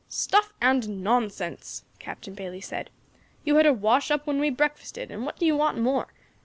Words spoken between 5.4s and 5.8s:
you want